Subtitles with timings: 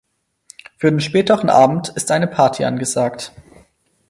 [0.77, 3.33] Für den späteren Abend ist eine Party angesagt.